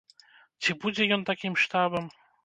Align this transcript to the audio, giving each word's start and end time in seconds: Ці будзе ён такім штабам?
Ці 0.63 0.71
будзе 0.85 1.05
ён 1.17 1.25
такім 1.29 1.53
штабам? 1.65 2.05